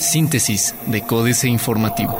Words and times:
Síntesis 0.00 0.74
de 0.86 1.02
Códice 1.02 1.48
Informativo. 1.48 2.18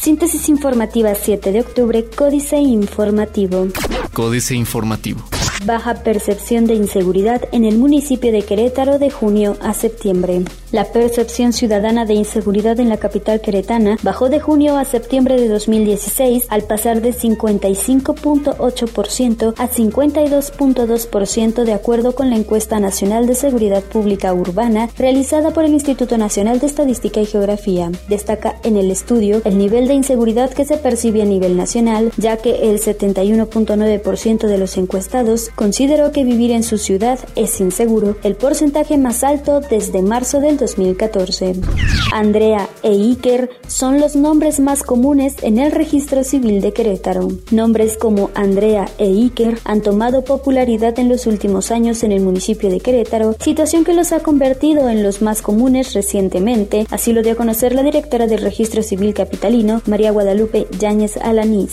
Síntesis 0.00 0.48
informativa 0.48 1.14
7 1.14 1.52
de 1.52 1.60
octubre, 1.60 2.04
Códice 2.04 2.58
Informativo. 2.58 3.68
Códice 4.12 4.54
Informativo. 4.54 5.22
Baja 5.64 5.94
percepción 5.94 6.66
de 6.66 6.74
inseguridad 6.74 7.42
en 7.52 7.64
el 7.64 7.78
municipio 7.78 8.30
de 8.30 8.42
Querétaro 8.42 8.98
de 8.98 9.10
junio 9.10 9.56
a 9.62 9.72
septiembre. 9.72 10.44
La 10.74 10.84
percepción 10.86 11.52
ciudadana 11.52 12.04
de 12.04 12.14
inseguridad 12.14 12.80
en 12.80 12.88
la 12.88 12.96
capital 12.96 13.40
queretana 13.40 13.96
bajó 14.02 14.28
de 14.28 14.40
junio 14.40 14.76
a 14.76 14.84
septiembre 14.84 15.40
de 15.40 15.46
2016 15.46 16.46
al 16.48 16.64
pasar 16.64 17.00
de 17.00 17.14
55.8% 17.14 19.54
a 19.56 19.68
52.2% 19.68 21.62
de 21.62 21.72
acuerdo 21.72 22.16
con 22.16 22.28
la 22.28 22.34
encuesta 22.34 22.80
nacional 22.80 23.28
de 23.28 23.36
seguridad 23.36 23.84
pública 23.84 24.34
urbana 24.34 24.88
realizada 24.98 25.52
por 25.52 25.62
el 25.62 25.74
Instituto 25.74 26.18
Nacional 26.18 26.58
de 26.58 26.66
Estadística 26.66 27.20
y 27.20 27.26
Geografía. 27.26 27.92
Destaca 28.08 28.56
en 28.64 28.76
el 28.76 28.90
estudio 28.90 29.42
el 29.44 29.58
nivel 29.58 29.86
de 29.86 29.94
inseguridad 29.94 30.50
que 30.50 30.64
se 30.64 30.76
percibe 30.76 31.22
a 31.22 31.24
nivel 31.24 31.56
nacional, 31.56 32.10
ya 32.16 32.38
que 32.38 32.68
el 32.68 32.80
71.9% 32.80 34.48
de 34.48 34.58
los 34.58 34.76
encuestados 34.76 35.50
consideró 35.54 36.10
que 36.10 36.24
vivir 36.24 36.50
en 36.50 36.64
su 36.64 36.78
ciudad 36.78 37.20
es 37.36 37.60
inseguro, 37.60 38.16
el 38.24 38.34
porcentaje 38.34 38.98
más 38.98 39.22
alto 39.22 39.60
desde 39.60 40.02
marzo 40.02 40.40
del 40.40 40.63
2014. 40.64 41.54
Andrea 42.12 42.68
e 42.82 42.90
Iker 42.90 43.50
son 43.66 44.00
los 44.00 44.16
nombres 44.16 44.60
más 44.60 44.82
comunes 44.82 45.34
en 45.42 45.58
el 45.58 45.72
registro 45.72 46.24
civil 46.24 46.60
de 46.60 46.72
Querétaro. 46.72 47.28
Nombres 47.50 47.98
como 47.98 48.30
Andrea 48.34 48.86
e 48.98 49.06
Iker 49.06 49.58
han 49.64 49.82
tomado 49.82 50.24
popularidad 50.24 50.98
en 50.98 51.08
los 51.08 51.26
últimos 51.26 51.70
años 51.70 52.02
en 52.02 52.12
el 52.12 52.22
municipio 52.22 52.70
de 52.70 52.80
Querétaro, 52.80 53.36
situación 53.40 53.84
que 53.84 53.92
los 53.92 54.12
ha 54.12 54.20
convertido 54.20 54.88
en 54.88 55.02
los 55.02 55.20
más 55.20 55.42
comunes 55.42 55.92
recientemente, 55.92 56.86
así 56.90 57.12
lo 57.12 57.22
dio 57.22 57.32
a 57.32 57.36
conocer 57.36 57.74
la 57.74 57.82
directora 57.82 58.26
del 58.26 58.40
registro 58.40 58.82
civil 58.82 59.12
capitalino, 59.12 59.82
María 59.86 60.12
Guadalupe 60.12 60.66
Yáñez 60.78 61.18
Alanís. 61.18 61.72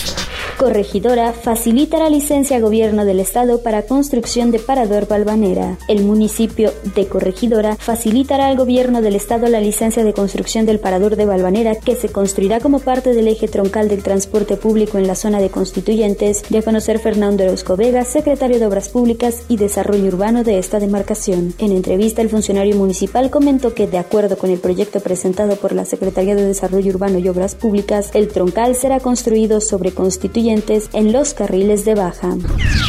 Corregidora 0.58 1.34
facilita 1.34 1.98
la 1.98 2.10
licencia 2.10 2.58
a 2.58 2.60
gobierno 2.60 3.04
del 3.04 3.20
estado 3.20 3.64
para 3.64 3.84
construcción 3.84 4.52
de 4.52 4.60
parador 4.60 5.08
Balvanera. 5.08 5.78
El 5.88 6.04
municipio 6.04 6.72
de 6.96 7.08
Corregidora 7.08 7.76
facilitará 7.76 8.48
al 8.48 8.58
gobierno 8.58 9.02
del 9.02 9.16
estado 9.16 9.48
la 9.48 9.60
licencia 9.60 10.04
de 10.04 10.14
construcción 10.14 10.66
del 10.66 10.80
parador 10.80 11.16
de 11.16 11.26
Balvanera 11.26 11.76
que 11.76 11.96
se 11.96 12.10
construirá 12.10 12.60
como 12.60 12.80
parte 12.80 13.14
del 13.14 13.28
eje 13.28 13.48
troncal 13.48 13.90
del 13.90 14.04
transporte 14.04 14.56
público 14.56 14.98
en 14.98 15.08
la 15.08 15.16
zona 15.16 15.42
de 15.42 15.50
constituyentes, 15.50 16.44
de 16.48 16.62
conocer 16.62 17.00
Fernando 17.00 17.44
Orozco 17.44 17.76
Vega, 17.76 18.06
secretario 18.06 18.60
de 18.60 18.68
Obras 18.68 18.90
Públicas 18.90 19.44
y 19.50 19.58
Desarrollo 19.58 20.06
Urbano 20.06 20.44
de 20.44 20.60
esta 20.60 20.80
demarcación. 20.80 21.56
En 21.58 21.72
entrevista, 21.72 22.22
el 22.22 22.30
funcionario 22.30 22.76
municipal 22.76 23.32
comentó 23.32 23.74
que, 23.74 23.88
de 23.88 23.98
acuerdo 23.98 24.38
con 24.38 24.52
el 24.52 24.60
proyecto 24.60 25.00
presentado 25.00 25.56
por 25.56 25.74
la 25.74 25.86
Secretaría 25.86 26.36
de 26.36 26.46
Desarrollo 26.46 26.92
Urbano 26.92 27.18
y 27.18 27.28
Obras 27.30 27.56
Públicas, 27.56 28.12
el 28.14 28.28
troncal 28.28 28.76
será 28.76 29.00
construido 29.00 29.60
sobre 29.60 29.92
constituyentes 29.92 30.31
en 30.34 31.12
los 31.12 31.34
carriles 31.34 31.84
de 31.84 31.94
baja. 31.94 32.38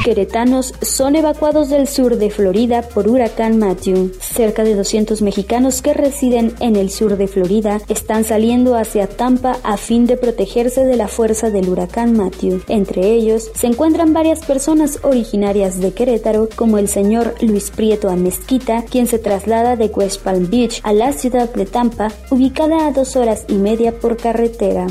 Queretanos 0.04 0.74
son 0.80 1.16
evacuados 1.16 1.70
del 1.70 1.88
sur 1.88 2.16
de 2.16 2.30
Florida 2.30 2.82
por 2.82 3.08
huracán 3.08 3.58
Matthew. 3.58 4.12
Cerca 4.20 4.62
de 4.62 4.74
200 4.74 5.22
mexicanos 5.22 5.82
que 5.82 5.92
residen 5.92 6.54
en 6.60 6.76
el 6.76 6.90
sur 6.90 7.16
de 7.16 7.26
Florida 7.26 7.80
están 7.88 8.24
saliendo 8.24 8.76
hacia 8.76 9.08
Tampa 9.08 9.58
a 9.64 9.76
fin 9.76 10.06
de 10.06 10.16
protegerse 10.16 10.84
de 10.84 10.96
la 10.96 11.08
fuerza 11.08 11.50
del 11.50 11.68
huracán 11.68 12.16
Matthew. 12.16 12.62
Entre 12.68 13.10
ellos 13.10 13.50
se 13.54 13.66
encuentran 13.66 14.12
varias 14.12 14.44
personas 14.44 15.00
originarias 15.02 15.80
de 15.80 15.92
Querétaro, 15.92 16.48
como 16.54 16.78
el 16.78 16.88
señor 16.88 17.34
Luis 17.40 17.70
Prieto 17.70 18.08
Amezquita, 18.08 18.84
quien 18.84 19.06
se 19.06 19.18
traslada 19.18 19.76
de 19.76 19.86
West 19.86 20.22
Palm 20.22 20.48
Beach 20.48 20.80
a 20.84 20.92
la 20.92 21.12
ciudad 21.12 21.52
de 21.52 21.66
Tampa, 21.66 22.12
ubicada 22.30 22.86
a 22.86 22.92
dos 22.92 23.16
horas 23.16 23.44
y 23.48 23.54
media 23.54 23.92
por 23.92 24.16
carretera. 24.16 24.86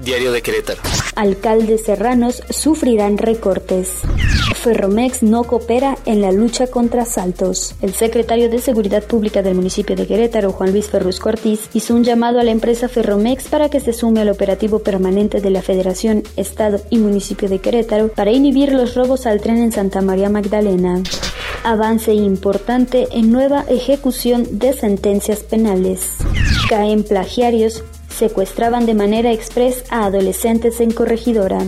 Diario 0.00 0.32
de 0.32 0.42
Querétaro. 0.42 0.82
Alcaldes 1.16 1.88
sufrirán 2.50 3.18
recortes. 3.18 4.02
Ferromex 4.64 5.22
no 5.22 5.44
coopera 5.44 5.98
en 6.06 6.22
la 6.22 6.32
lucha 6.32 6.66
contra 6.66 7.02
asaltos. 7.02 7.74
El 7.82 7.92
secretario 7.92 8.48
de 8.48 8.58
Seguridad 8.58 9.02
Pública 9.04 9.42
del 9.42 9.54
municipio 9.54 9.94
de 9.94 10.06
Querétaro, 10.06 10.52
Juan 10.52 10.72
Luis 10.72 10.88
Ferrus 10.88 11.20
Cortiz, 11.20 11.68
hizo 11.74 11.94
un 11.94 12.02
llamado 12.02 12.40
a 12.40 12.44
la 12.44 12.50
empresa 12.50 12.88
Ferromex 12.88 13.48
para 13.48 13.68
que 13.68 13.80
se 13.80 13.92
sume 13.92 14.22
al 14.22 14.30
operativo 14.30 14.78
permanente 14.78 15.40
de 15.40 15.50
la 15.50 15.62
Federación, 15.62 16.22
Estado 16.36 16.80
y 16.88 16.98
municipio 16.98 17.48
de 17.48 17.58
Querétaro 17.58 18.08
para 18.08 18.32
inhibir 18.32 18.72
los 18.72 18.94
robos 18.94 19.26
al 19.26 19.40
tren 19.40 19.58
en 19.58 19.72
Santa 19.72 20.00
María 20.00 20.30
Magdalena. 20.30 21.02
Avance 21.62 22.12
importante 22.12 23.08
en 23.12 23.30
nueva 23.32 23.64
ejecución 23.68 24.58
de 24.58 24.72
sentencias 24.72 25.40
penales. 25.40 26.16
Caen 26.68 27.04
plagiarios 27.04 27.82
secuestraban 28.14 28.86
de 28.86 28.94
manera 28.94 29.32
express 29.32 29.84
a 29.90 30.06
adolescentes 30.06 30.80
en 30.80 30.92
Corregidora. 30.92 31.58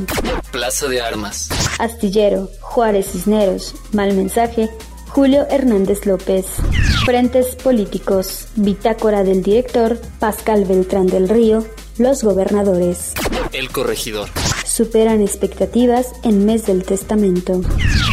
Plaza 0.51 0.89
de 0.89 1.01
Armas. 1.01 1.49
Astillero, 1.79 2.49
Juárez 2.61 3.13
Cisneros, 3.13 3.75
Mal 3.93 4.15
Mensaje, 4.15 4.71
Julio 5.09 5.47
Hernández 5.51 6.07
López. 6.07 6.47
Frentes 7.05 7.57
políticos, 7.57 8.49
Bitácora 8.57 9.25
del 9.25 9.43
director, 9.43 9.99
Pascal 10.19 10.65
Beltrán 10.65 11.07
del 11.07 11.29
Río, 11.29 11.65
Los 11.99 12.23
gobernadores. 12.23 13.15
El 13.53 13.71
corregidor 13.71 14.29
superan 14.77 15.23
expectativas 15.23 16.13
en 16.23 16.45
mes 16.45 16.67
del 16.67 16.85
testamento. 16.85 17.63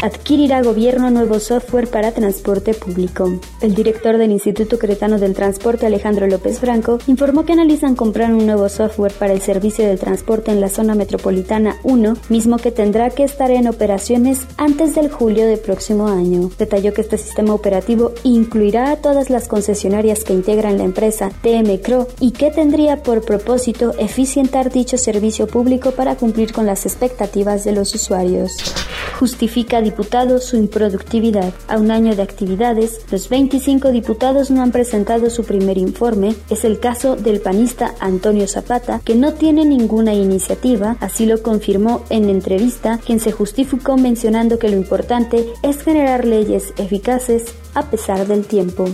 Adquirirá 0.02 0.62
gobierno 0.62 1.10
nuevo 1.10 1.38
software 1.38 1.88
para 1.88 2.12
transporte 2.12 2.72
público. 2.72 3.38
El 3.60 3.74
director 3.74 4.16
del 4.16 4.32
Instituto 4.32 4.78
Cretano 4.78 5.18
del 5.18 5.34
Transporte, 5.34 5.84
Alejandro 5.84 6.26
López 6.26 6.60
Franco, 6.60 6.98
informó 7.06 7.44
que 7.44 7.52
analizan 7.52 7.94
comprar 7.94 8.32
un 8.32 8.46
nuevo 8.46 8.68
software 8.70 9.12
para 9.12 9.34
el 9.34 9.42
servicio 9.42 9.86
de 9.86 9.98
transporte 9.98 10.52
en 10.52 10.62
la 10.62 10.70
zona 10.70 10.94
metropolitana 10.94 11.76
1, 11.84 12.16
mismo 12.30 12.56
que 12.56 12.70
tendrá 12.70 13.10
que 13.10 13.24
estar 13.24 13.50
en 13.50 13.68
operaciones 13.68 14.46
antes 14.56 14.94
del 14.94 15.10
julio 15.10 15.46
del 15.46 15.58
próximo 15.58 16.08
año. 16.08 16.50
Detalló 16.58 16.94
que 16.94 17.02
este 17.02 17.18
sistema 17.18 17.52
operativo 17.52 18.12
incluirá 18.22 18.90
a 18.90 18.96
todas 18.96 19.28
las 19.28 19.48
concesionarias 19.48 20.24
que 20.24 20.32
integran 20.32 20.78
la 20.78 20.84
empresa 20.84 21.30
TM 21.42 21.74
y 22.20 22.30
que 22.30 22.50
tendría 22.50 23.02
por 23.02 23.22
propósito 23.22 23.92
eficientar 23.98 24.70
dicho 24.70 24.96
servicio 24.96 25.46
público 25.46 25.90
para 25.90 26.16
cumplir 26.16 26.53
con 26.54 26.64
las 26.66 26.86
expectativas 26.86 27.64
de 27.64 27.72
los 27.72 27.94
usuarios. 27.94 28.56
Justifica 29.18 29.80
diputado 29.80 30.38
su 30.38 30.56
improductividad. 30.56 31.52
A 31.68 31.78
un 31.78 31.90
año 31.90 32.16
de 32.16 32.22
actividades, 32.22 33.00
los 33.10 33.28
25 33.28 33.90
diputados 33.90 34.50
no 34.50 34.62
han 34.62 34.72
presentado 34.72 35.30
su 35.30 35.44
primer 35.44 35.78
informe. 35.78 36.34
Es 36.50 36.64
el 36.64 36.80
caso 36.80 37.16
del 37.16 37.40
panista 37.40 37.94
Antonio 38.00 38.48
Zapata, 38.48 39.00
que 39.04 39.14
no 39.14 39.34
tiene 39.34 39.64
ninguna 39.64 40.14
iniciativa, 40.14 40.96
así 41.00 41.26
lo 41.26 41.42
confirmó 41.42 42.04
en 42.10 42.28
entrevista, 42.28 42.98
quien 43.04 43.20
se 43.20 43.32
justificó 43.32 43.96
mencionando 43.96 44.58
que 44.58 44.68
lo 44.68 44.76
importante 44.76 45.46
es 45.62 45.82
generar 45.82 46.24
leyes 46.24 46.72
eficaces 46.78 47.44
a 47.74 47.82
pesar 47.90 48.26
del 48.26 48.46
tiempo. 48.46 48.86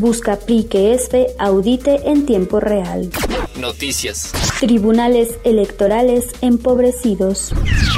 Busca 0.00 0.36
PRI 0.36 0.64
que 0.64 0.94
ESFE 0.94 1.28
audite 1.38 2.10
en 2.10 2.26
tiempo 2.26 2.60
real. 2.60 3.10
Noticias. 3.58 4.32
Tribunales 4.58 5.38
electorales 5.44 6.26
empobrecidos. 6.40 7.52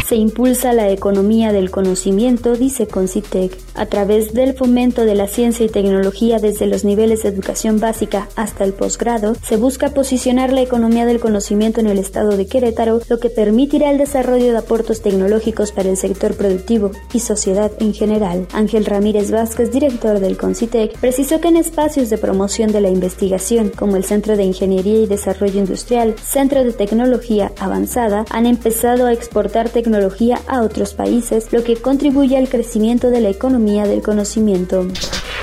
Se 0.06 0.14
impulsa 0.14 0.72
la 0.72 0.90
economía 0.90 1.52
del 1.52 1.70
conocimiento, 1.70 2.56
dice 2.56 2.86
Concitec, 2.86 3.56
a 3.74 3.86
través 3.86 4.34
del 4.34 4.54
fomento 4.54 5.04
de 5.04 5.14
la 5.14 5.26
ciencia 5.26 5.64
y 5.64 5.68
tecnología 5.68 6.38
desde 6.38 6.66
los 6.66 6.84
niveles 6.84 7.22
de 7.22 7.30
educación 7.30 7.80
básica 7.80 8.28
hasta 8.36 8.64
el 8.64 8.72
posgrado, 8.72 9.34
se 9.42 9.56
busca 9.56 9.94
posicionar 9.94 10.52
la 10.52 10.62
economía 10.62 11.06
del 11.06 11.20
conocimiento 11.20 11.80
en 11.80 11.86
el 11.88 11.98
estado 11.98 12.36
de 12.36 12.46
Querétaro, 12.46 13.00
lo 13.08 13.18
que 13.18 13.30
permitirá 13.30 13.90
el 13.90 13.98
desarrollo 13.98 14.52
de 14.52 14.58
aportos 14.58 15.00
tecnológicos 15.00 15.72
para 15.72 15.88
el 15.88 15.96
sector 15.96 16.36
productivo 16.36 16.92
y 17.12 17.20
sociedad 17.20 17.72
en 17.80 17.94
general. 17.94 18.46
Ángel 18.52 18.84
Ramírez 18.84 19.30
Vázquez, 19.30 19.72
director 19.72 20.20
del 20.20 20.36
Concitec, 20.36 20.98
precisó 20.98 21.40
que 21.40 21.48
en 21.48 21.56
espacios 21.56 22.10
de 22.10 22.18
promoción 22.18 22.70
de 22.70 22.80
la 22.80 22.90
investigación, 22.90 23.70
como 23.70 23.96
el 23.96 24.04
Centro 24.04 24.36
de 24.36 24.44
Ingeniería 24.44 24.98
y 25.00 25.06
Desarrollo 25.06 25.45
Industrial, 25.54 26.14
Centro 26.22 26.64
de 26.64 26.72
Tecnología 26.72 27.52
Avanzada, 27.58 28.24
han 28.30 28.46
empezado 28.46 29.06
a 29.06 29.12
exportar 29.12 29.68
tecnología 29.68 30.40
a 30.48 30.62
otros 30.62 30.94
países, 30.94 31.52
lo 31.52 31.62
que 31.62 31.76
contribuye 31.76 32.36
al 32.36 32.48
crecimiento 32.48 33.10
de 33.10 33.20
la 33.20 33.28
economía 33.28 33.86
del 33.86 34.02
conocimiento. 34.02 34.86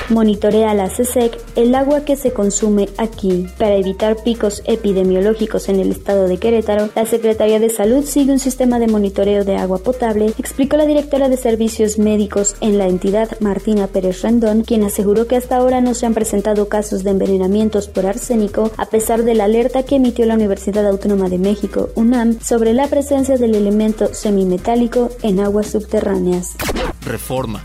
Monitorea 0.09 0.73
la 0.73 0.89
CSEC 0.89 1.39
el 1.55 1.75
agua 1.75 2.03
que 2.03 2.15
se 2.15 2.33
consume 2.33 2.89
aquí. 2.97 3.47
Para 3.57 3.75
evitar 3.75 4.17
picos 4.23 4.61
epidemiológicos 4.65 5.69
en 5.69 5.79
el 5.79 5.91
estado 5.91 6.27
de 6.27 6.38
Querétaro, 6.38 6.89
la 6.95 7.05
Secretaría 7.05 7.59
de 7.59 7.69
Salud 7.69 8.03
sigue 8.03 8.31
un 8.31 8.39
sistema 8.39 8.79
de 8.79 8.88
monitoreo 8.88 9.44
de 9.44 9.55
agua 9.55 9.79
potable, 9.79 10.33
explicó 10.38 10.77
la 10.77 10.85
directora 10.85 11.29
de 11.29 11.38
Servicios 11.38 11.97
Médicos 11.97 12.55
en 12.61 12.77
la 12.77 12.88
entidad, 12.88 13.29
Martina 13.39 13.88
Pérez 13.88 14.21
Rendón, 14.21 14.63
quien 14.63 14.83
aseguró 14.83 15.27
que 15.27 15.35
hasta 15.35 15.57
ahora 15.57 15.81
no 15.81 15.94
se 15.94 16.05
han 16.05 16.13
presentado 16.13 16.67
casos 16.67 17.03
de 17.03 17.11
envenenamientos 17.11 17.88
por 17.88 18.05
arsénico, 18.05 18.71
a 18.77 18.85
pesar 18.88 19.23
de 19.23 19.35
la 19.35 19.45
alerta 19.45 19.83
que 19.83 19.95
emitió 19.95 20.25
la 20.25 20.35
Universidad 20.35 20.88
Autónoma 20.88 21.29
de 21.29 21.38
México, 21.38 21.89
UNAM, 21.95 22.39
sobre 22.41 22.73
la 22.73 22.88
presencia 22.88 23.38
del 23.38 23.55
elemento 23.55 24.13
semimetálico 24.13 25.09
en 25.21 25.39
aguas 25.39 25.67
subterráneas. 25.67 26.55
Reforma 27.05 27.63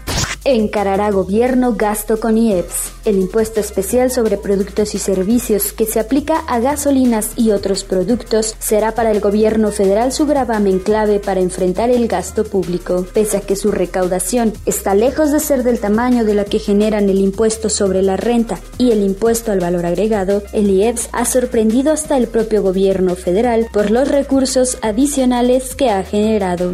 Encarará 0.51 1.11
gobierno 1.11 1.75
gasto 1.75 2.19
con 2.19 2.39
IEPS, 2.39 2.93
el 3.05 3.19
impuesto 3.19 3.61
especial 3.61 4.11
sobre 4.11 4.39
productos 4.39 4.95
y 4.95 4.99
servicios 4.99 5.75
que 5.75 5.85
se 5.85 6.01
aplica 6.01 6.39
a 6.39 6.59
gasolinas 6.59 7.33
y 7.37 7.51
otros 7.51 7.85
productos 7.85 8.57
será 8.59 8.95
para 8.95 9.11
el 9.11 9.21
gobierno 9.21 9.71
federal 9.73 10.11
su 10.11 10.25
gravamen 10.25 10.79
clave 10.79 11.21
para 11.21 11.41
enfrentar 11.41 11.91
el 11.91 12.09
gasto 12.09 12.45
público, 12.45 13.05
pese 13.13 13.37
a 13.37 13.41
que 13.43 13.57
su 13.57 13.73
recaudación 13.73 14.55
está 14.65 14.95
lejos 14.95 15.33
de 15.33 15.41
ser 15.41 15.65
del 15.65 15.81
tamaño 15.81 16.25
de 16.25 16.33
la 16.33 16.47
que 16.47 16.59
generan 16.59 17.11
el 17.11 17.19
impuesto 17.19 17.69
sobre 17.69 18.01
la 18.01 18.17
renta 18.17 18.59
y 18.79 18.93
el 18.93 19.03
impuesto 19.03 19.53
al 19.53 19.61
valor 19.61 19.85
agregado, 19.85 20.43
el 20.55 20.71
IEPS 20.71 21.11
ha 21.13 21.27
sorprendido 21.27 21.93
hasta 21.93 22.17
el 22.17 22.27
propio 22.27 22.63
gobierno 22.63 23.17
federal 23.17 23.67
por 23.71 23.91
los 23.91 24.09
recursos 24.09 24.79
adicionales 24.81 25.75
que 25.75 25.91
ha 25.91 26.03
generado. 26.05 26.73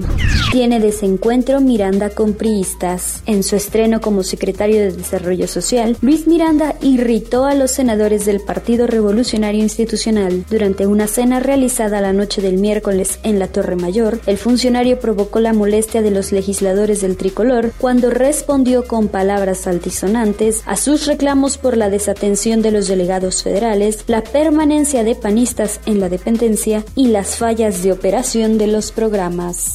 Tiene 0.53 0.79
desencuentro 0.79 1.61
Miranda 1.61 2.11
con 2.11 2.35
priistas. 2.35 3.25
En 3.27 3.43
su 3.43 3.57
estreno 3.65 4.01
como 4.03 4.23
secretario 4.23 4.77
de 4.77 4.93
Desarrollo 4.93 5.49
Social, 5.49 5.97
Luis 6.03 6.27
Miranda 6.27 6.75
irritó 6.83 7.47
a 7.47 7.55
los 7.55 7.71
senadores 7.71 8.27
del 8.27 8.41
Partido 8.41 8.87
Revolucionario 8.87 9.63
Institucional. 9.63 10.45
Durante 10.51 10.87
una 10.87 11.07
cena 11.07 11.41
realizada 11.41 12.03
la 12.03 12.13
noche 12.13 12.43
del 12.43 12.59
miércoles 12.59 13.19
en 13.23 13.39
la 13.39 13.49
Torre 13.49 13.77
Mayor, 13.77 14.21
el 14.27 14.37
funcionario 14.37 15.01
provocó 15.01 15.41
la 15.41 15.55
molestia 15.55 16.03
de 16.03 16.11
los 16.11 16.31
legisladores 16.31 17.01
del 17.01 17.17
tricolor 17.17 17.73
cuando 17.79 18.11
respondió 18.11 18.87
con 18.87 19.09
palabras 19.09 19.67
altisonantes 19.67 20.63
a 20.67 20.77
sus 20.77 21.07
reclamos 21.07 21.57
por 21.57 21.79
la 21.79 21.89
desatención 21.89 22.61
de 22.61 22.71
los 22.71 22.87
delegados 22.87 23.43
federales, 23.43 24.05
la 24.09 24.23
permanencia 24.23 25.05
de 25.05 25.15
panistas 25.15 25.81
en 25.87 26.01
la 26.01 26.11
dependencia 26.11 26.85
y 26.95 27.07
las 27.09 27.37
fallas 27.37 27.83
de 27.83 27.93
operación 27.93 28.59
de 28.59 28.67
los 28.67 28.93
programas 28.93 29.75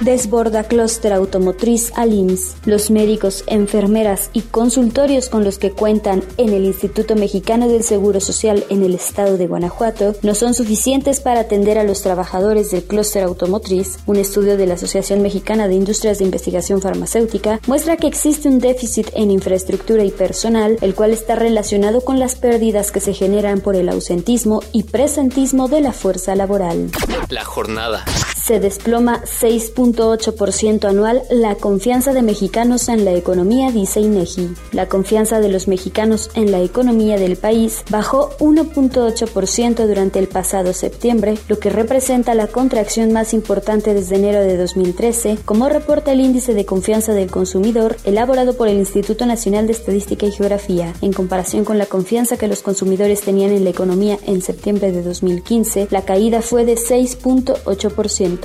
desborda 0.00 0.64
clúster 0.64 1.12
automotriz 1.12 1.92
al 1.96 2.12
IMSS. 2.12 2.56
Los 2.64 2.90
médicos, 2.90 3.44
enfermeras 3.46 4.30
y 4.32 4.42
consultorios 4.42 5.28
con 5.28 5.44
los 5.44 5.58
que 5.58 5.72
cuentan 5.72 6.22
en 6.36 6.52
el 6.52 6.64
Instituto 6.64 7.16
Mexicano 7.16 7.68
del 7.68 7.82
Seguro 7.82 8.20
Social 8.20 8.64
en 8.70 8.82
el 8.82 8.94
estado 8.94 9.36
de 9.36 9.46
Guanajuato 9.46 10.14
no 10.22 10.34
son 10.34 10.54
suficientes 10.54 11.20
para 11.20 11.40
atender 11.40 11.78
a 11.78 11.84
los 11.84 12.02
trabajadores 12.02 12.70
del 12.70 12.84
clúster 12.84 13.22
automotriz. 13.22 13.98
Un 14.06 14.16
estudio 14.16 14.56
de 14.56 14.66
la 14.66 14.74
Asociación 14.74 15.22
Mexicana 15.22 15.68
de 15.68 15.74
Industrias 15.74 16.18
de 16.18 16.24
Investigación 16.24 16.80
Farmacéutica 16.80 17.60
muestra 17.66 17.96
que 17.96 18.06
existe 18.06 18.48
un 18.48 18.58
déficit 18.58 19.08
en 19.14 19.30
infraestructura 19.30 20.04
y 20.04 20.10
personal, 20.10 20.78
el 20.80 20.94
cual 20.94 21.12
está 21.12 21.34
relacionado 21.34 22.00
con 22.00 22.18
las 22.18 22.36
pérdidas 22.36 22.92
que 22.92 23.00
se 23.00 23.14
generan 23.14 23.60
por 23.60 23.76
el 23.76 23.88
ausentismo 23.88 24.62
y 24.72 24.84
presentismo 24.84 25.68
de 25.68 25.80
la 25.80 25.92
fuerza 25.92 26.34
laboral. 26.34 26.90
La 27.28 27.44
jornada 27.44 28.04
se 28.50 28.58
desploma 28.58 29.22
6.8% 29.22 30.88
anual 30.88 31.22
la 31.30 31.54
confianza 31.54 32.12
de 32.12 32.22
mexicanos 32.22 32.88
en 32.88 33.04
la 33.04 33.12
economía, 33.12 33.70
dice 33.70 34.00
INEGI. 34.00 34.56
La 34.72 34.88
confianza 34.88 35.38
de 35.38 35.48
los 35.48 35.68
mexicanos 35.68 36.30
en 36.34 36.50
la 36.50 36.60
economía 36.60 37.16
del 37.16 37.36
país 37.36 37.84
bajó 37.90 38.30
1.8% 38.40 39.86
durante 39.86 40.18
el 40.18 40.26
pasado 40.26 40.72
septiembre, 40.72 41.38
lo 41.46 41.60
que 41.60 41.70
representa 41.70 42.34
la 42.34 42.48
contracción 42.48 43.12
más 43.12 43.34
importante 43.34 43.94
desde 43.94 44.16
enero 44.16 44.40
de 44.40 44.56
2013, 44.56 45.38
como 45.44 45.68
reporta 45.68 46.10
el 46.10 46.18
índice 46.18 46.52
de 46.52 46.64
confianza 46.64 47.12
del 47.12 47.30
consumidor 47.30 47.98
elaborado 48.02 48.54
por 48.54 48.66
el 48.66 48.78
Instituto 48.78 49.26
Nacional 49.26 49.68
de 49.68 49.74
Estadística 49.74 50.26
y 50.26 50.32
Geografía. 50.32 50.92
En 51.02 51.12
comparación 51.12 51.64
con 51.64 51.78
la 51.78 51.86
confianza 51.86 52.36
que 52.36 52.48
los 52.48 52.62
consumidores 52.62 53.20
tenían 53.20 53.52
en 53.52 53.62
la 53.62 53.70
economía 53.70 54.18
en 54.26 54.42
septiembre 54.42 54.90
de 54.90 55.04
2015, 55.04 55.86
la 55.92 56.02
caída 56.02 56.42
fue 56.42 56.64
de 56.64 56.74
6.8%. 56.74 58.39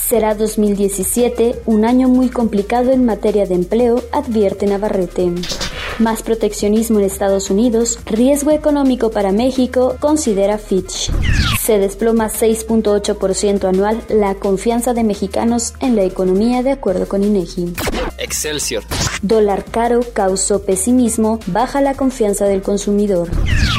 Será 0.00 0.34
2017 0.34 1.62
un 1.66 1.84
año 1.84 2.08
muy 2.08 2.28
complicado 2.28 2.92
en 2.92 3.04
materia 3.04 3.46
de 3.46 3.54
empleo, 3.54 4.02
advierte 4.12 4.66
Navarrete. 4.66 5.32
Más 5.98 6.22
proteccionismo 6.22 6.98
en 6.98 7.04
Estados 7.04 7.50
Unidos, 7.50 7.98
riesgo 8.04 8.50
económico 8.50 9.10
para 9.10 9.32
México, 9.32 9.96
considera 10.00 10.58
Fitch. 10.58 11.10
Se 11.60 11.78
desploma 11.78 12.28
6.8% 12.28 13.64
anual 13.64 14.02
la 14.08 14.34
confianza 14.34 14.92
de 14.92 15.04
mexicanos 15.04 15.72
en 15.80 15.96
la 15.96 16.02
economía 16.02 16.62
de 16.62 16.72
acuerdo 16.72 17.06
con 17.06 17.22
INEGI. 17.22 17.72
Excelsior. 18.24 18.82
Dólar 19.22 19.64
caro 19.64 20.00
causó 20.12 20.62
pesimismo, 20.62 21.38
baja 21.46 21.80
la 21.80 21.94
confianza 21.94 22.46
del 22.46 22.62
consumidor. 22.62 23.30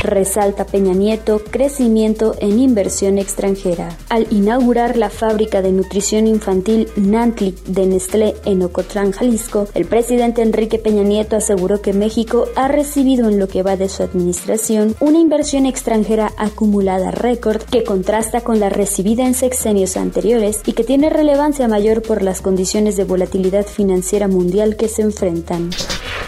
Resalta 0.02 0.66
Peña 0.66 0.94
Nieto 0.94 1.42
crecimiento 1.50 2.36
en 2.40 2.60
inversión 2.60 3.18
extranjera. 3.18 3.98
Al 4.10 4.28
inaugurar 4.32 4.98
la 4.98 5.10
fábrica 5.10 5.64
de 5.64 5.72
nutrición 5.72 6.28
infantil 6.28 6.88
Nantli 6.96 7.56
de 7.66 7.88
Nestlé 7.88 8.36
en 8.46 8.62
Ocotlán, 8.62 9.12
Jalisco, 9.12 9.68
el 9.74 9.86
presidente 9.86 10.44
Enrique 10.44 10.78
Peña 10.78 11.04
Nieto 11.04 11.36
aseguró 11.36 11.82
que 11.82 11.94
México 11.94 12.48
ha 12.56 12.68
recibido 12.68 13.30
en 13.30 13.40
lo 13.40 13.48
que 13.48 13.64
va 13.64 13.78
de 13.78 13.90
su 13.90 14.04
administración 14.04 14.96
una 15.00 15.18
inversión 15.18 15.66
extranjera 15.66 16.32
acumulada 16.38 17.10
récord 17.10 17.64
que 17.64 17.84
contrasta 17.84 18.42
con 18.42 18.60
la 18.60 18.70
recibida 18.70 19.26
en 19.26 19.34
sexenios 19.34 19.98
anteriores 19.98 20.62
y 20.66 20.74
que 20.74 20.84
tiene 20.84 21.10
relevancia 21.10 21.68
mayor 21.68 22.04
por 22.04 22.22
las 22.22 22.42
condiciones 22.42 22.96
de 22.96 23.06
volatilidad 23.06 23.66
financiera 23.66 24.28
mundial 24.36 24.76
que 24.76 24.88
se 24.88 25.02
enfrentan. 25.02 25.72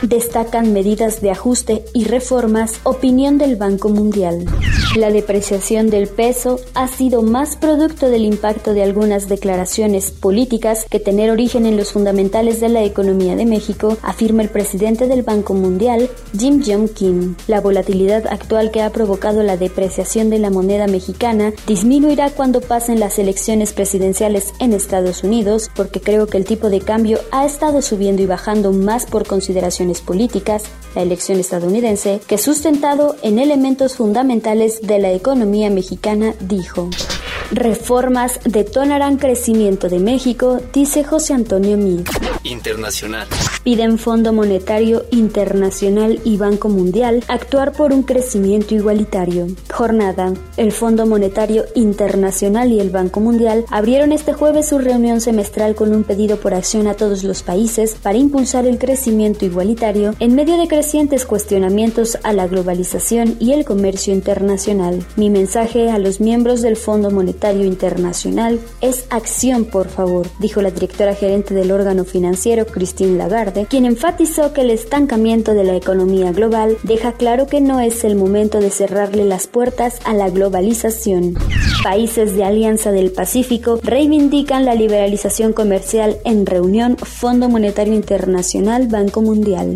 Destacan 0.01 0.73
medidas 0.73 1.21
de 1.21 1.31
ajuste 1.31 1.83
y 1.93 2.05
reformas, 2.05 2.79
opinión 2.83 3.39
del 3.39 3.55
Banco 3.55 3.89
Mundial. 3.89 4.45
La 4.95 5.11
depreciación 5.11 5.89
del 5.89 6.07
peso 6.07 6.59
ha 6.73 6.87
sido 6.87 7.21
más 7.21 7.55
producto 7.55 8.07
del 8.09 8.23
impacto 8.23 8.73
de 8.73 8.83
algunas 8.83 9.27
declaraciones 9.27 10.11
políticas 10.11 10.85
que 10.89 10.99
tener 10.99 11.29
origen 11.29 11.65
en 11.65 11.77
los 11.77 11.91
fundamentales 11.91 12.59
de 12.59 12.69
la 12.69 12.83
economía 12.83 13.35
de 13.35 13.45
México, 13.45 13.97
afirma 14.01 14.43
el 14.43 14.49
presidente 14.49 15.07
del 15.07 15.23
Banco 15.23 15.53
Mundial, 15.53 16.09
Jim 16.37 16.63
Jong 16.65 16.89
Kim. 16.89 17.35
La 17.47 17.61
volatilidad 17.61 18.27
actual 18.27 18.71
que 18.71 18.81
ha 18.81 18.91
provocado 18.91 19.43
la 19.43 19.57
depreciación 19.57 20.29
de 20.29 20.39
la 20.39 20.49
moneda 20.49 20.87
mexicana 20.87 21.53
disminuirá 21.67 22.29
cuando 22.29 22.61
pasen 22.61 22.99
las 22.99 23.19
elecciones 23.19 23.73
presidenciales 23.73 24.53
en 24.59 24.73
Estados 24.73 25.23
Unidos, 25.23 25.69
porque 25.75 26.01
creo 26.01 26.27
que 26.27 26.37
el 26.37 26.45
tipo 26.45 26.69
de 26.69 26.81
cambio 26.81 27.19
ha 27.31 27.45
estado 27.45 27.81
y 27.99 28.25
bajando 28.25 28.71
más 28.71 29.05
por 29.05 29.25
consideraciones 29.25 30.01
políticas, 30.01 30.63
la 30.95 31.01
elección 31.01 31.39
estadounidense, 31.39 32.21
que 32.27 32.37
sustentado 32.37 33.15
en 33.23 33.39
elementos 33.39 33.95
fundamentales 33.95 34.81
de 34.81 34.99
la 34.99 35.11
economía 35.11 35.69
mexicana, 35.69 36.33
dijo. 36.39 36.89
Reformas 37.51 38.39
detonarán 38.43 39.17
crecimiento 39.17 39.87
de 39.87 39.99
México, 39.99 40.59
dice 40.73 41.03
José 41.03 41.33
Antonio 41.33 41.77
Mid. 41.77 42.01
Internacional. 42.43 43.27
Piden 43.63 43.97
Fondo 43.97 44.31
Monetario 44.31 45.05
Internacional 45.11 46.19
y 46.23 46.37
Banco 46.37 46.69
Mundial 46.69 47.23
actuar 47.27 47.73
por 47.73 47.93
un 47.93 48.03
crecimiento 48.03 48.75
igualitario. 48.75 49.47
Jornada. 49.73 50.33
El 50.55 50.71
Fondo 50.71 51.05
Monetario 51.05 51.65
Internacional 51.75 52.71
y 52.71 52.79
el 52.79 52.89
Banco 52.89 53.19
Mundial 53.19 53.65
abrieron 53.69 54.11
este 54.11 54.33
jueves 54.33 54.67
su 54.67 54.77
reunión 54.79 55.21
semestral 55.21 55.75
con 55.75 55.93
un 55.93 56.03
pedido 56.03 56.37
por 56.37 56.53
acción 56.53 56.87
a 56.87 56.95
todos 56.95 57.23
los 57.23 57.43
países 57.43 57.76
para 57.77 58.17
impulsar 58.17 58.65
el 58.65 58.79
crecimiento 58.79 59.45
igualitario 59.45 60.15
en 60.19 60.33
medio 60.33 60.57
de 60.57 60.67
crecientes 60.67 61.25
cuestionamientos 61.25 62.17
a 62.23 62.33
la 62.33 62.47
globalización 62.47 63.35
y 63.39 63.51
el 63.53 63.65
comercio 63.65 64.13
internacional. 64.13 65.05
Mi 65.15 65.29
mensaje 65.29 65.91
a 65.91 65.99
los 65.99 66.19
miembros 66.19 66.63
del 66.63 66.75
Fondo 66.75 67.11
Monetario 67.11 67.65
Internacional 67.65 68.59
es 68.81 69.05
acción, 69.11 69.65
por 69.65 69.89
favor, 69.89 70.27
dijo 70.39 70.63
la 70.63 70.71
directora 70.71 71.13
gerente 71.13 71.53
del 71.53 71.71
órgano 71.71 72.03
financiero, 72.03 72.65
Christine 72.65 73.15
Lagarde, 73.15 73.67
quien 73.69 73.85
enfatizó 73.85 74.53
que 74.53 74.61
el 74.61 74.71
estancamiento 74.71 75.53
de 75.53 75.63
la 75.63 75.75
economía 75.75 76.31
global 76.31 76.77
deja 76.81 77.11
claro 77.11 77.45
que 77.45 77.61
no 77.61 77.79
es 77.79 78.03
el 78.03 78.15
momento 78.15 78.59
de 78.59 78.71
cerrarle 78.71 79.23
las 79.23 79.45
puertas 79.45 79.99
a 80.03 80.15
la 80.15 80.31
globalización. 80.31 81.35
Países 81.83 82.35
de 82.35 82.43
Alianza 82.43 82.91
del 82.91 83.11
Pacífico 83.11 83.79
reivindican 83.83 84.65
la 84.65 84.73
liberalización 84.73 85.53
comercial 85.53 86.17
en 86.25 86.47
reunión 86.47 86.97
Fondo 86.97 87.49
Monetario 87.49 87.66
Internacional 87.93 88.87
Banco 88.87 89.21
Mundial. 89.21 89.75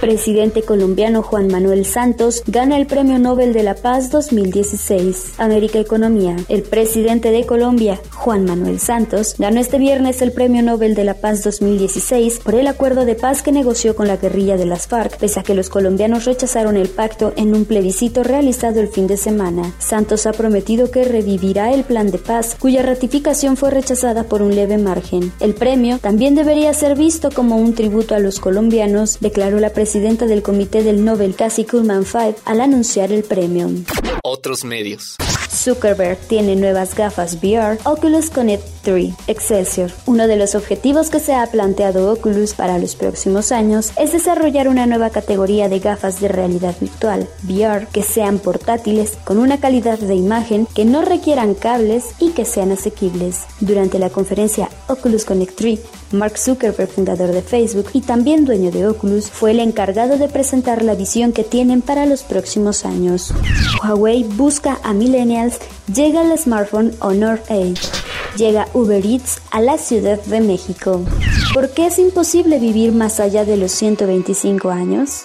Presidente 0.00 0.62
colombiano 0.62 1.22
Juan 1.22 1.48
Manuel 1.48 1.84
Santos 1.84 2.42
gana 2.46 2.78
el 2.78 2.86
Premio 2.86 3.18
Nobel 3.18 3.52
de 3.52 3.62
la 3.62 3.74
Paz 3.74 4.10
2016. 4.10 5.34
América 5.36 5.78
Economía. 5.78 6.36
El 6.48 6.62
presidente 6.62 7.30
de 7.30 7.44
Colombia, 7.44 8.00
Juan 8.14 8.46
Manuel 8.46 8.80
Santos, 8.80 9.34
ganó 9.38 9.60
este 9.60 9.76
viernes 9.76 10.22
el 10.22 10.32
Premio 10.32 10.62
Nobel 10.62 10.94
de 10.94 11.04
la 11.04 11.12
Paz 11.12 11.44
2016 11.44 12.40
por 12.42 12.54
el 12.54 12.66
acuerdo 12.66 13.04
de 13.04 13.14
paz 13.14 13.42
que 13.42 13.52
negoció 13.52 13.94
con 13.94 14.08
la 14.08 14.16
guerrilla 14.16 14.56
de 14.56 14.64
las 14.64 14.86
FARC, 14.86 15.18
pese 15.18 15.40
a 15.40 15.42
que 15.42 15.54
los 15.54 15.68
colombianos 15.68 16.24
rechazaron 16.24 16.78
el 16.78 16.88
pacto 16.88 17.34
en 17.36 17.54
un 17.54 17.66
plebiscito 17.66 18.22
realizado 18.22 18.80
el 18.80 18.88
fin 18.88 19.06
de 19.06 19.18
semana. 19.18 19.74
Santos 19.78 20.24
ha 20.24 20.32
prometido 20.32 20.90
que 20.90 21.04
revivirá 21.04 21.74
el 21.74 21.84
plan 21.84 22.10
de 22.10 22.18
paz, 22.18 22.56
cuya 22.58 22.80
ratificación 22.80 23.58
fue 23.58 23.70
rechazada 23.70 24.24
por 24.24 24.40
un 24.40 24.54
leve 24.54 24.78
margen. 24.78 25.30
El 25.40 25.52
premio 25.52 25.98
también 25.98 26.34
debería 26.34 26.72
ser 26.72 26.96
visto 26.96 27.30
como 27.30 27.56
un 27.56 27.74
tributo 27.74 28.14
a 28.14 28.18
los 28.18 28.40
colombianos, 28.40 29.18
declaró 29.20 29.60
la 29.60 29.68
presidenta 29.68 29.89
presidenta 29.90 30.26
del 30.26 30.44
comité 30.44 30.84
del 30.84 31.04
Nobel 31.04 31.34
Cassie 31.34 31.66
Kuhlman 31.66 32.04
Five 32.04 32.36
al 32.44 32.60
anunciar 32.60 33.10
el 33.10 33.24
premio. 33.24 33.68
Otros 34.22 34.64
medios. 34.64 35.16
Zuckerberg 35.50 36.16
tiene 36.28 36.54
nuevas 36.54 36.94
gafas 36.94 37.38
VR 37.42 37.76
Oculus 37.84 38.30
Connect 38.30 38.64
3 38.82 39.12
Excelsior. 39.26 39.90
Uno 40.06 40.28
de 40.28 40.36
los 40.36 40.54
objetivos 40.54 41.10
que 41.10 41.18
se 41.18 41.34
ha 41.34 41.44
planteado 41.48 42.12
Oculus 42.12 42.54
para 42.54 42.78
los 42.78 42.94
próximos 42.94 43.50
años 43.50 43.90
es 43.98 44.12
desarrollar 44.12 44.68
una 44.68 44.86
nueva 44.86 45.10
categoría 45.10 45.68
de 45.68 45.80
gafas 45.80 46.20
de 46.20 46.28
realidad 46.28 46.76
virtual 46.80 47.28
VR 47.44 47.88
que 47.92 48.04
sean 48.04 48.38
portátiles 48.38 49.18
con 49.24 49.38
una 49.38 49.58
calidad 49.58 49.98
de 49.98 50.14
imagen 50.14 50.66
que 50.72 50.84
no 50.84 51.02
requieran 51.02 51.54
cables 51.54 52.04
y 52.20 52.30
que 52.30 52.44
sean 52.44 52.70
asequibles. 52.70 53.40
Durante 53.58 53.98
la 53.98 54.10
conferencia 54.10 54.70
Oculus 54.86 55.24
Connect 55.24 55.56
3, 55.56 55.80
Mark 56.12 56.38
Zuckerberg, 56.38 56.90
fundador 56.90 57.32
de 57.32 57.42
Facebook 57.42 57.86
y 57.92 58.00
también 58.00 58.44
dueño 58.44 58.70
de 58.70 58.86
Oculus, 58.86 59.30
fue 59.30 59.52
el 59.52 59.60
encargado 59.60 60.18
de 60.18 60.28
presentar 60.28 60.82
la 60.82 60.94
visión 60.94 61.32
que 61.32 61.44
tienen 61.44 61.82
para 61.82 62.06
los 62.06 62.22
próximos 62.22 62.84
años. 62.84 63.32
Huawei 63.82 64.24
busca 64.24 64.78
a 64.82 64.92
millennials, 64.92 65.58
llega 65.92 66.22
el 66.22 66.36
smartphone 66.36 66.92
Honor 67.00 67.40
8. 67.48 67.74
Llega 68.36 68.68
Uber 68.74 69.04
Eats 69.04 69.40
a 69.50 69.60
la 69.60 69.76
Ciudad 69.76 70.20
de 70.24 70.40
México. 70.40 71.00
¿Por 71.52 71.70
qué 71.70 71.86
es 71.86 71.98
imposible 71.98 72.58
vivir 72.58 72.92
más 72.92 73.18
allá 73.18 73.44
de 73.44 73.56
los 73.56 73.72
125 73.72 74.70
años? 74.70 75.22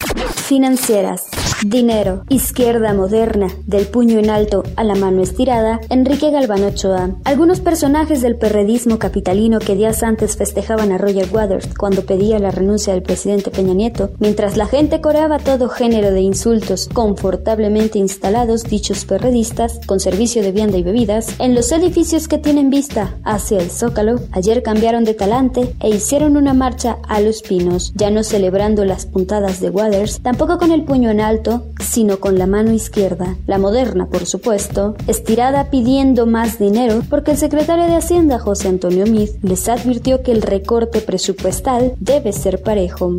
Financieras. 0.47 1.23
Dinero, 1.63 2.25
izquierda 2.29 2.93
moderna, 2.93 3.47
del 3.65 3.88
puño 3.88 4.19
en 4.19 4.29
alto 4.29 4.63
a 4.75 4.83
la 4.83 4.93
mano 4.93 5.24
estirada, 5.24 5.79
Enrique 5.89 6.29
Galván 6.29 6.63
Ochoa. 6.63 7.12
Algunos 7.24 7.62
personajes 7.62 8.21
del 8.21 8.35
perredismo 8.35 9.00
capitalino 9.00 9.59
que 9.59 9.75
días 9.75 10.03
antes 10.03 10.35
festejaban 10.35 10.91
a 10.91 10.97
Roger 10.97 11.29
Waters 11.31 11.69
cuando 11.77 12.05
pedía 12.05 12.39
la 12.39 12.51
renuncia 12.51 12.93
del 12.93 13.03
presidente 13.03 13.51
Peña 13.51 13.74
Nieto, 13.74 14.12
mientras 14.19 14.57
la 14.57 14.67
gente 14.67 15.01
coreaba 15.01 15.39
todo 15.39 15.69
género 15.69 16.12
de 16.12 16.21
insultos 16.21 16.89
confortablemente 16.93 18.00
instalados 18.00 18.63
dichos 18.63 19.05
perredistas 19.05 19.79
con 19.88 20.00
servicio 20.00 20.43
de 20.43 20.51
vianda 20.51 20.77
y 20.77 20.83
bebidas 20.83 21.35
en 21.39 21.55
los 21.55 21.71
edificios 21.71 22.27
que 22.27 22.38
tienen 22.38 22.69
vista 22.69 23.15
hacia 23.24 23.59
el 23.59 23.71
Zócalo, 23.71 24.19
ayer 24.31 24.62
cambiaron 24.62 25.05
de 25.05 25.13
talante 25.13 25.74
e 25.79 25.89
hicieron 25.89 26.38
una 26.38 26.53
marcha 26.53 26.94
a 27.07 27.21
los 27.21 27.41
pinos, 27.41 27.93
ya 27.95 28.09
no 28.09 28.24
celebrando 28.24 28.85
las 28.85 29.05
puntadas 29.05 29.59
de 29.62 29.69
Waters, 29.69 30.21
tampoco 30.21 30.57
con 30.57 30.71
el 30.71 30.83
puño 30.83 31.09
en 31.09 31.21
alto 31.21 31.65
sino 31.79 32.19
con 32.19 32.38
la 32.38 32.47
mano 32.47 32.71
izquierda, 32.71 33.35
la 33.47 33.57
moderna 33.57 34.07
por 34.07 34.25
supuesto, 34.25 34.95
estirada 35.07 35.69
pidiendo 35.69 36.25
más 36.25 36.59
dinero 36.59 37.01
porque 37.09 37.31
el 37.31 37.38
secretario 37.38 37.85
de 37.85 37.95
Hacienda 37.95 38.39
José 38.39 38.67
Antonio 38.67 39.05
Mid 39.05 39.29
les 39.41 39.69
advirtió 39.69 40.24
que 40.24 40.31
el 40.31 40.41
recorte 40.41 41.01
presupuestal 41.01 41.93
debe 42.00 42.33
ser 42.33 42.62
parejo. 42.62 43.15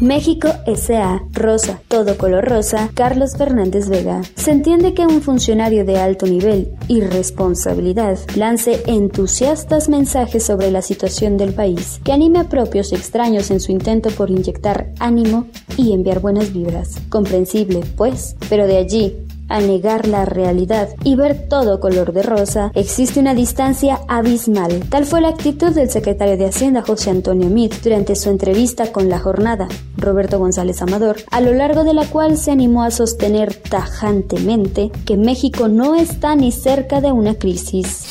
México 0.00 0.48
S.A. 0.64 1.24
Rosa, 1.32 1.80
todo 1.88 2.16
color 2.16 2.44
rosa, 2.44 2.88
Carlos 2.94 3.36
Fernández 3.36 3.88
Vega. 3.88 4.22
Se 4.36 4.52
entiende 4.52 4.94
que 4.94 5.04
un 5.04 5.22
funcionario 5.22 5.84
de 5.84 5.98
alto 5.98 6.24
nivel 6.26 6.70
y 6.86 7.00
responsabilidad 7.00 8.16
lance 8.36 8.80
entusiastas 8.86 9.88
mensajes 9.88 10.44
sobre 10.44 10.70
la 10.70 10.82
situación 10.82 11.36
del 11.36 11.52
país, 11.52 12.00
que 12.04 12.12
anime 12.12 12.38
a 12.38 12.48
propios 12.48 12.92
y 12.92 12.94
extraños 12.94 13.50
en 13.50 13.58
su 13.58 13.72
intento 13.72 14.10
por 14.10 14.30
inyectar 14.30 14.92
ánimo 15.00 15.48
y 15.76 15.92
enviar 15.92 16.20
buenas 16.20 16.52
vibras. 16.52 17.00
Comprensible, 17.08 17.80
pues, 17.96 18.36
pero 18.48 18.68
de 18.68 18.76
allí 18.76 19.16
a 19.48 19.60
negar 19.60 20.06
la 20.08 20.24
realidad 20.24 20.88
y 21.04 21.14
ver 21.14 21.48
todo 21.48 21.80
color 21.80 22.12
de 22.12 22.22
rosa, 22.22 22.70
existe 22.74 23.20
una 23.20 23.34
distancia 23.34 24.00
abismal. 24.08 24.84
Tal 24.88 25.04
fue 25.04 25.20
la 25.20 25.28
actitud 25.28 25.72
del 25.72 25.90
secretario 25.90 26.36
de 26.36 26.46
Hacienda 26.46 26.82
José 26.82 27.10
Antonio 27.10 27.48
Meade 27.48 27.76
durante 27.82 28.16
su 28.16 28.30
entrevista 28.30 28.92
con 28.92 29.08
La 29.08 29.18
Jornada, 29.18 29.68
Roberto 29.96 30.38
González 30.38 30.82
Amador, 30.82 31.16
a 31.30 31.40
lo 31.40 31.52
largo 31.54 31.84
de 31.84 31.94
la 31.94 32.06
cual 32.06 32.36
se 32.36 32.50
animó 32.50 32.82
a 32.82 32.90
sostener 32.90 33.54
tajantemente 33.54 34.90
que 35.04 35.16
México 35.16 35.68
no 35.68 35.94
está 35.94 36.34
ni 36.36 36.52
cerca 36.52 37.00
de 37.00 37.12
una 37.12 37.34
crisis. 37.34 38.06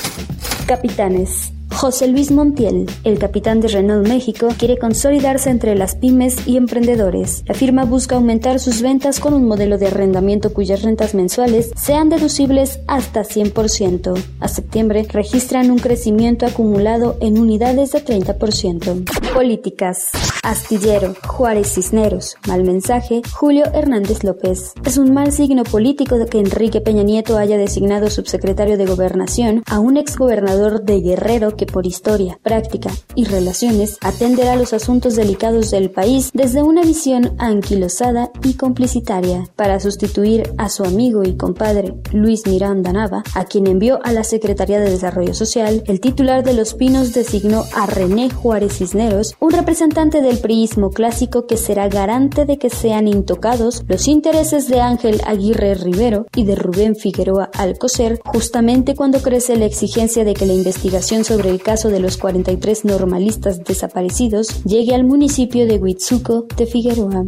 Capitanes. 0.65 1.56
José 1.77 2.07
Luis 2.07 2.31
Montiel, 2.31 2.89
el 3.03 3.19
capitán 3.19 3.61
de 3.61 3.67
Renault 3.67 4.07
México, 4.07 4.47
quiere 4.57 4.79
consolidarse 4.79 5.51
entre 5.51 5.75
las 5.75 5.95
pymes 5.95 6.47
y 6.47 6.57
emprendedores. 6.57 7.43
La 7.45 7.53
firma 7.53 7.85
busca 7.85 8.15
aumentar 8.15 8.59
sus 8.59 8.81
ventas 8.81 9.19
con 9.19 9.35
un 9.35 9.47
modelo 9.47 9.77
de 9.77 9.85
arrendamiento 9.85 10.51
cuyas 10.51 10.81
rentas 10.81 11.13
mensuales 11.13 11.69
sean 11.75 12.09
deducibles 12.09 12.79
hasta 12.87 13.21
100%. 13.21 14.19
A 14.39 14.47
septiembre 14.47 15.05
registran 15.07 15.69
un 15.69 15.77
crecimiento 15.77 16.47
acumulado 16.47 17.15
en 17.21 17.37
unidades 17.37 17.91
de 17.91 18.03
30%. 18.03 19.33
Políticas. 19.35 20.09
Astillero, 20.43 21.15
Juárez 21.25 21.73
Cisneros, 21.73 22.37
mal 22.47 22.63
mensaje, 22.63 23.21
Julio 23.33 23.65
Hernández 23.73 24.23
López. 24.23 24.73
Es 24.85 24.97
un 24.97 25.13
mal 25.13 25.31
signo 25.31 25.63
político 25.63 26.17
de 26.17 26.25
que 26.25 26.39
Enrique 26.39 26.81
Peña 26.81 27.03
Nieto 27.03 27.37
haya 27.37 27.57
designado 27.57 28.09
subsecretario 28.09 28.77
de 28.77 28.85
Gobernación 28.85 29.63
a 29.65 29.79
un 29.79 29.97
exgobernador 29.97 30.83
de 30.83 31.01
Guerrero 31.01 31.55
que 31.55 31.65
por 31.65 31.85
historia, 31.85 32.39
práctica 32.43 32.89
y 33.15 33.25
relaciones 33.25 33.97
atenderá 34.01 34.55
los 34.55 34.73
asuntos 34.73 35.15
delicados 35.15 35.71
del 35.71 35.91
país 35.91 36.31
desde 36.33 36.63
una 36.63 36.81
visión 36.81 37.35
anquilosada 37.37 38.31
y 38.43 38.53
complicitaria, 38.55 39.45
para 39.55 39.79
sustituir 39.79 40.53
a 40.57 40.69
su 40.69 40.83
amigo 40.83 41.23
y 41.23 41.35
compadre 41.37 41.95
Luis 42.11 42.45
Miranda 42.47 42.93
Nava, 42.93 43.23
a 43.33 43.45
quien 43.45 43.67
envió 43.67 43.99
a 44.03 44.11
la 44.11 44.23
Secretaría 44.23 44.79
de 44.79 44.89
Desarrollo 44.89 45.33
Social, 45.33 45.83
el 45.87 45.99
titular 45.99 46.43
de 46.43 46.53
Los 46.53 46.73
Pinos 46.73 47.13
designó 47.13 47.63
a 47.75 47.85
René 47.85 48.29
Juárez 48.29 48.77
Cisneros, 48.77 49.35
un 49.39 49.51
representante 49.51 50.21
del 50.27 50.39
priismo 50.39 50.89
clásico 50.89 51.47
que 51.47 51.55
será 51.55 51.87
garante 51.87 52.45
de 52.45 52.57
que 52.57 52.69
sean 52.69 53.07
intocados 53.07 53.85
los 53.87 54.09
intereses 54.09 54.67
de 54.67 54.81
Ángel 54.81 55.21
Aguirre 55.25 55.73
Rivero 55.75 56.25
y 56.35 56.43
de 56.43 56.55
Rubén 56.55 56.97
Figueroa 56.97 57.49
Alcocer, 57.53 58.19
justamente 58.25 58.93
cuando 58.93 59.21
crece 59.21 59.55
la 59.55 59.65
exigencia 59.65 60.25
de 60.25 60.33
que 60.33 60.45
la 60.45 60.51
investigación 60.51 61.23
sobre 61.23 61.49
el 61.49 61.61
caso 61.61 61.87
de 61.89 62.01
los 62.01 62.17
43 62.17 62.83
normalistas 62.83 63.63
desaparecidos 63.63 64.63
llegue 64.65 64.93
al 64.93 65.05
municipio 65.05 65.65
de 65.65 65.77
Huitzuco 65.77 66.45
de 66.57 66.65
Figueroa. 66.65 67.23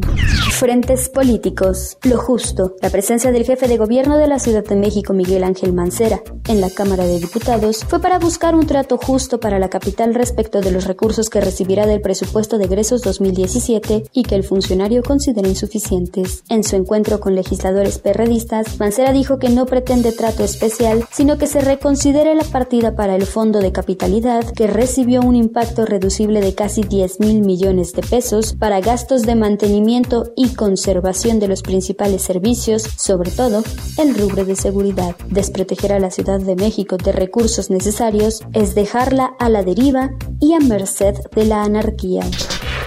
Frentes 0.52 1.08
políticos. 1.08 1.98
Lo 2.04 2.18
justo. 2.18 2.76
La 2.82 2.90
presencia 2.90 3.32
del 3.32 3.46
jefe 3.46 3.70
de 3.70 3.78
gobierno 3.78 4.18
de 4.18 4.28
la 4.28 4.40
Ciudad 4.40 4.66
de 4.66 4.76
México, 4.76 5.14
Miguel 5.14 5.46
Ángel 5.46 5.72
Mancera, 5.72 6.22
en 6.50 6.60
la 6.60 6.70
Cámara 6.70 7.06
de 7.06 7.20
Diputados 7.20 7.86
fue 7.88 8.02
para 8.02 8.20
buscar 8.20 8.56
un 8.56 8.68
trato 8.68 8.98
justo 8.98 9.40
para 9.40 9.58
la 9.58 9.70
capital 9.70 10.14
respecto 10.16 10.60
de 10.60 10.72
los 10.72 10.86
recursos 10.86 11.30
que 11.30 11.40
recibirá 11.40 11.88
del 11.88 12.02
presupuesto 12.02 12.58
de 12.58 12.68
egresos 12.90 13.02
2017 13.02 14.06
y 14.14 14.24
que 14.24 14.36
el 14.36 14.44
funcionario 14.44 15.04
considera 15.04 15.48
insuficientes. 15.48 16.44
En 16.50 16.64
su 16.64 16.76
encuentro 16.76 17.20
con 17.20 17.36
legisladores 17.36 18.00
perredistas, 18.00 18.80
Mancera 18.80 19.14
dijo 19.14 19.38
que 19.38 19.50
no 19.50 19.66
pretende 19.66 20.12
trato 20.12 20.44
especial, 20.44 21.06
sino 21.12 21.38
que 21.38 21.48
se 21.48 21.62
reconsidere 21.62 22.36
la 22.36 22.44
partida 22.44 22.96
para 22.96 23.16
el 23.16 23.26
Fondo 23.26 23.60
de 23.60 23.72
Capitalidad 23.72 24.46
que 24.54 24.68
recibió 24.68 25.22
un 25.22 25.36
impacto 25.36 25.86
reducible 25.86 26.42
de 26.42 26.56
casi 26.56 26.82
10 26.82 27.20
mil 27.20 27.42
millones 27.42 27.94
de 27.94 28.02
pesos 28.02 28.54
para 28.54 28.82
gastos 28.82 29.22
de 29.24 29.36
mantenimiento 29.36 30.32
y 30.36 30.50
conservación 30.56 31.40
de 31.40 31.48
los 31.48 31.62
principales 31.62 32.24
servicios, 32.24 32.84
sobre 32.98 33.32
todo 33.32 33.64
el 33.98 34.16
rubro 34.16 34.46
de 34.46 34.56
seguridad. 34.56 35.16
Desproteger 35.30 35.94
a 35.94 36.00
la 36.00 36.12
Ciudad 36.12 36.40
de 36.40 36.56
México 36.56 36.98
de 36.98 37.12
recursos 37.12 37.70
necesarios 37.70 38.42
es 38.54 38.74
dejarla 38.74 39.32
a 39.40 39.50
la 39.50 39.64
deriva 39.64 40.12
y 40.40 40.54
a 40.54 40.60
merced 40.60 41.16
de 41.36 41.46
la 41.46 41.64
anarquía. 41.64 42.22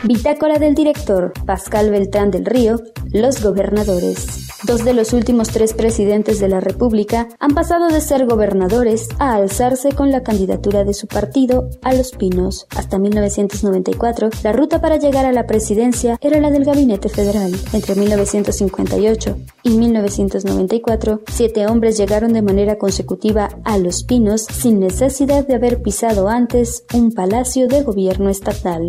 Bitácora 0.05 0.59
del 0.59 0.75
director 0.75 1.33
Pascal 1.47 1.91
Beltrán 1.91 2.31
del 2.31 2.45
Río, 2.45 2.81
Los 3.13 3.43
Gobernadores. 3.43 4.49
Dos 4.65 4.85
de 4.85 4.95
los 4.95 5.13
últimos 5.13 5.49
tres 5.49 5.75
presidentes 5.75 6.39
de 6.39 6.49
la 6.49 6.61
República 6.61 7.29
han 7.41 7.53
pasado 7.53 7.89
de 7.89 8.01
ser 8.01 8.27
gobernadores 8.27 9.09
a 9.19 9.35
alzarse 9.35 9.91
con 9.91 10.13
la 10.13 10.23
candidatura 10.23 10.85
de 10.85 10.95
su 10.95 11.09
partido 11.09 11.69
a 11.83 11.93
Los 11.95 12.13
Pinos. 12.13 12.67
Hasta 12.71 12.99
1994, 12.99 14.31
la 14.45 14.53
ruta 14.53 14.81
para 14.81 14.99
llegar 14.99 15.27
a 15.27 15.33
la 15.33 15.47
presidencia 15.47 16.17
era 16.21 16.41
la 16.41 16.53
del 16.53 16.65
gabinete 16.65 17.09
federal. 17.09 17.53
Entre 17.73 17.97
1958 17.97 19.37
y 19.65 19.71
1994, 19.71 21.23
siete 21.29 21.67
hombres 21.67 21.99
llegaron 21.99 22.33
de 22.33 22.43
manera 22.43 22.79
consecutiva 22.79 23.49
a 23.65 23.79
Los 23.79 24.05
Pinos 24.05 24.43
sin 24.43 24.79
necesidad 24.79 25.45
de 25.45 25.57
haber 25.57 25.83
pisado 25.83 26.29
antes 26.29 26.85
un 26.95 27.11
palacio 27.11 27.67
de 27.67 27.83
gobierno 27.83 28.31
estatal. 28.31 28.89